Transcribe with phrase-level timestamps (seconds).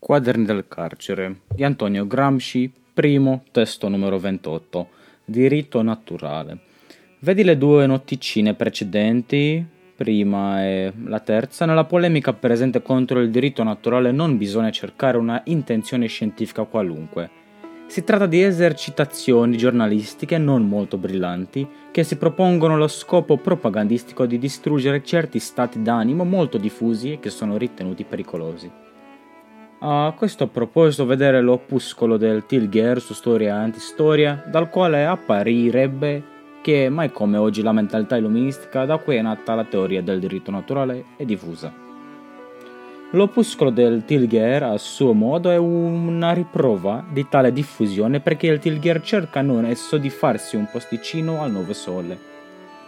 [0.00, 4.88] Quaderni del carcere di Antonio Gramsci, primo testo numero 28,
[5.24, 6.58] diritto naturale.
[7.18, 9.62] Vedi le due noticine precedenti,
[9.96, 15.42] prima e la terza, nella polemica presente contro il diritto naturale non bisogna cercare una
[15.46, 17.30] intenzione scientifica qualunque.
[17.88, 24.38] Si tratta di esercitazioni giornalistiche non molto brillanti che si propongono lo scopo propagandistico di
[24.38, 28.86] distruggere certi stati d'animo molto diffusi e che sono ritenuti pericolosi.
[29.80, 36.22] A questo proposito vedere l'opuscolo del Tilger su storia e antistoria, dal quale apparirebbe
[36.62, 40.50] che mai come oggi la mentalità illuministica da cui è nata la teoria del diritto
[40.50, 41.72] naturale è diffusa.
[43.12, 49.00] L'opuscolo del Tilger, a suo modo, è una riprova di tale diffusione perché il Tilger
[49.00, 52.18] cerca non esso di farsi un posticino al nuovo sole.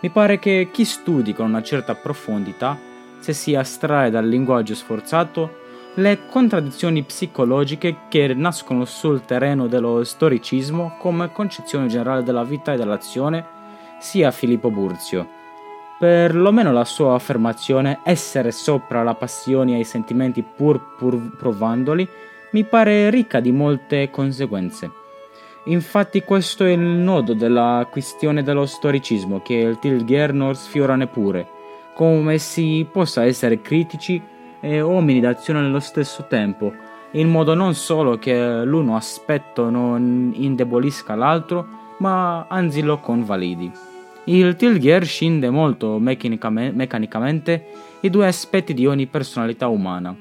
[0.00, 2.78] Mi pare che chi studi con una certa profondità,
[3.18, 5.57] se si astrae dal linguaggio sforzato,
[5.98, 12.76] le contraddizioni psicologiche che nascono sul terreno dello storicismo come concezione generale della vita e
[12.76, 13.44] dell'azione
[13.98, 15.28] sia Filippo Burzio.
[15.98, 21.36] Per lo meno la sua affermazione essere sopra la passione e i sentimenti pur, pur
[21.36, 22.08] provandoli
[22.52, 24.88] mi pare ricca di molte conseguenze.
[25.64, 31.48] Infatti questo è il nodo della questione dello storicismo che il Tilgher non sfiora neppure,
[31.94, 36.72] come si possa essere critici e uomini d'azione nello stesso tempo,
[37.12, 41.66] in modo non solo che l'uno aspetto non indebolisca l'altro,
[41.98, 43.70] ma anzi lo convalidi.
[44.24, 47.64] Il Tilgher scinde molto meccanicamente
[48.00, 50.14] i due aspetti di ogni personalità umana,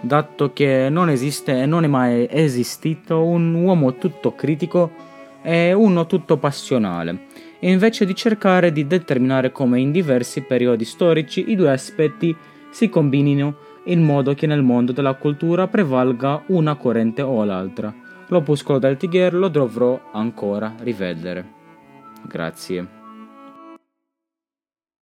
[0.00, 4.90] dato che non esiste e non è mai esistito un uomo tutto critico
[5.42, 7.26] e uno tutto passionale,
[7.58, 12.34] e invece di cercare di determinare come in diversi periodi storici i due aspetti
[12.70, 17.92] si combinino in modo che nel mondo della cultura prevalga una corrente o l'altra.
[18.28, 21.60] L'opuscolo del Tigher lo dovrò ancora rivedere.
[22.26, 23.01] Grazie.